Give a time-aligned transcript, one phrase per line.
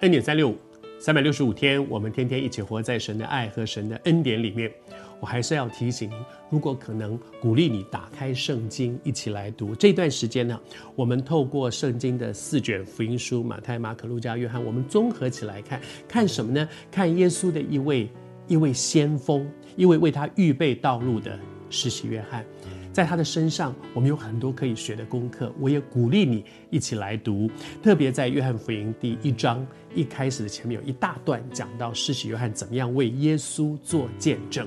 [0.00, 0.56] 恩典三六五，
[0.98, 4.70] 三百六十五天，我们天天一起活在神的爱和神的恩典里面。
[5.20, 6.18] 我还是要提醒您，
[6.50, 9.74] 如果可能，鼓励你打开圣经一起来读。
[9.74, 10.60] 这段时间呢，
[10.94, 16.68] 我们透过圣经的四卷福音书——马太、马可、路加、约翰，我们综合起来看，看什么呢？
[16.90, 18.06] 看耶稣的一位
[18.46, 21.38] 一位先锋，一位为他预备道路的
[21.70, 22.44] 施洗约翰。
[22.96, 25.52] 在他的身上，我们有很多可以学的功课。
[25.60, 27.46] 我也鼓励你一起来读，
[27.82, 34.66] 特别在约翰福音第一章一开始的前面有一大段讲到施洗约翰怎么样为耶稣做见证。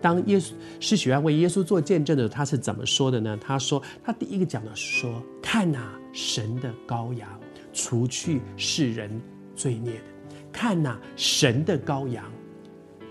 [0.00, 3.38] 当耶稣施洗约翰为耶稣做见证的时候，他是怎么说的呢？
[3.38, 5.78] 他说，他第一个讲的是说：“看呐，
[6.10, 7.28] 神的羔羊，
[7.74, 9.10] 除去世人
[9.54, 10.04] 罪孽的。
[10.50, 12.24] 看呐，神的羔羊。”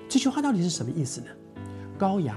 [0.09, 1.27] 这句话到底是什么意思呢？
[1.99, 2.35] 羔羊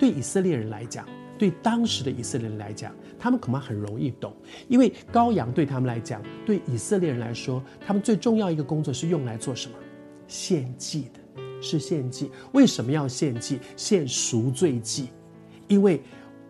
[0.00, 1.06] 对以色列人来讲。
[1.38, 4.34] 对当时的以色列人来讲，他们恐怕很容易懂，
[4.68, 9.74] 因为羔羊对他们来讲，对以色列人来说，他们最重要一个工作是用来做什么？
[10.28, 12.30] 献祭的，是献祭。
[12.52, 13.58] 为什么要献祭？
[13.76, 15.08] 献赎罪祭，
[15.68, 16.00] 因为。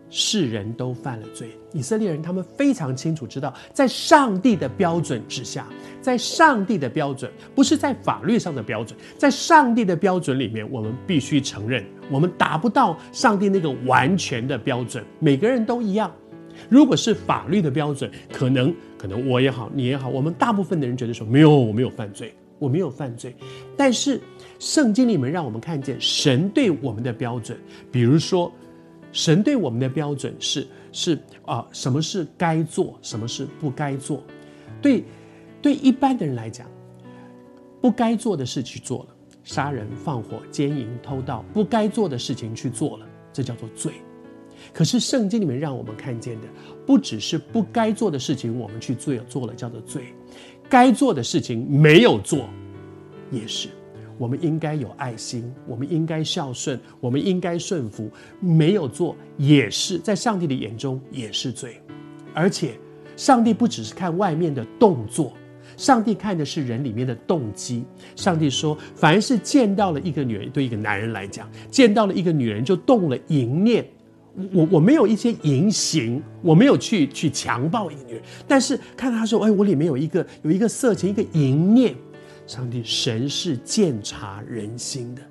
[0.09, 5.67] 世人都犯了罪，以色列人他们非常清楚知道，在上帝的标准之下，
[6.01, 15.03] 在上帝的标准，不是在法律上的标准，在上帝的标准里面，我们必须承认，我们达不到上帝那个完全的标准。
[15.19, 16.09] 每个人都一样。
[16.69, 23.35] 如果是法律的标准，可能可能我也好，你也好，我们大部分的人觉得说，没有，我没有犯罪，我没有犯罪。
[23.75, 24.21] 但是
[24.59, 27.57] 圣经里面让我们看见神对我们的标准，
[27.91, 28.53] 比如说。
[29.15, 34.21] 神对我们的标准是是啊、什么是该做，什么是不该做？
[34.81, 35.05] 对，
[35.61, 36.67] 对一般的人来讲，
[37.79, 43.93] 不该做的事去做了，杀人、放火、奸淫、偷盗，不该做的事情去做了，这叫做罪。
[44.73, 46.47] 可是圣经里面让我们看见的，
[46.85, 50.01] 不只是不该做的事情我们去做做了，叫做罪；
[50.69, 52.49] 该做的事情没有做，
[53.31, 53.69] 也是。
[54.17, 58.09] 我们应该有爱心，我们应该孝顺，我们应该顺服。
[58.39, 61.81] 没有做也是在上帝的眼中也是罪，
[62.33, 62.71] 而且
[63.17, 65.33] 上帝不只是看外面的动作，
[65.77, 67.83] 上帝看的是人里面的动机。
[68.15, 73.85] 上帝说，凡是见到了一个女人，对一个男人来讲，见到了一个女人就动了淫念。
[74.51, 81.95] 我我没有一些淫行，我没有去去强暴一个女人，但是看到他说，哎，我里面有一个有一个色情，一个淫念。
[82.47, 85.21] 上帝神是鉴察人心的，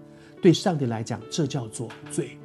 [0.43, 2.37] 对上帝来讲，这叫做罪。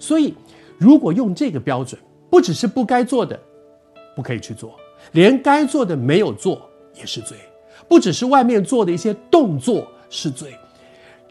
[0.00, 0.34] 所以，
[0.78, 3.38] 如果用这个标准，不只是不该做的
[4.16, 4.78] 不可以去做，
[5.12, 7.36] 连该做的没有做也是罪；
[7.86, 10.56] 不只是外面做的一些动作是罪，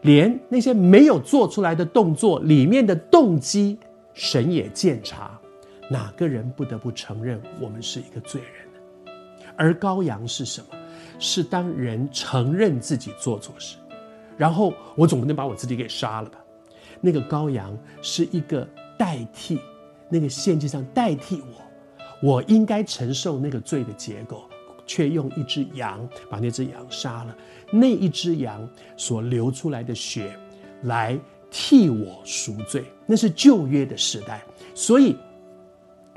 [0.02, 3.78] 连那些没有做出来的动作里面的动机，
[4.12, 5.38] 神也鉴察。
[5.90, 9.14] 哪个人不得不承认我们是一个罪人？
[9.56, 10.66] 而羔羊是什么？
[11.18, 13.76] 是当人承认自己做错事，
[14.36, 16.38] 然后我总不能把我自己给杀了吧？
[17.00, 18.66] 那个羔羊是一个
[18.98, 19.60] 代替，
[20.08, 24.48] 那个献祭上代替我，我应该承受那个罪的结果，
[24.86, 27.36] 却用一只羊把那只羊杀了，
[27.70, 30.36] 那一只羊所流出来的血
[30.82, 31.18] 来
[31.50, 34.42] 替我赎罪，那是旧约的时代。
[34.74, 35.16] 所以，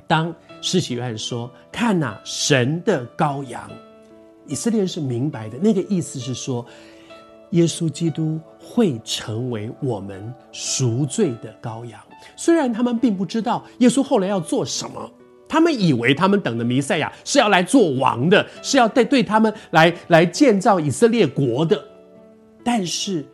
[0.07, 3.69] 当施洗约翰说：“看哪，神的羔羊。”
[4.47, 6.65] 以色列人是明白的，那个意思是说，
[7.51, 11.99] 耶稣基督会成为我们赎罪的羔羊。
[12.35, 15.11] 虽然他们并不知道耶稣后来要做什么，
[15.47, 21.81] 他们以为他们等的弥赛亚是要来做王的，是要对对他们来来建造以色列国的。
[22.63, 23.25] 但是，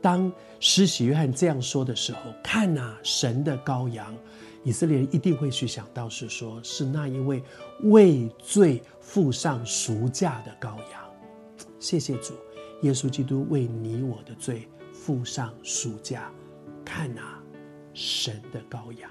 [0.00, 4.14] 当施洗约翰这样说的时候，看呐，神的羔羊。
[4.66, 7.40] 以色列人一定会去想到，是说，是那一位
[7.84, 11.08] 为罪付上赎价的羔羊。
[11.78, 12.34] 谢谢主，
[12.82, 16.32] 耶稣基督为你我的罪付上赎价。
[16.84, 17.40] 看啊，
[17.94, 19.08] 神的羔羊。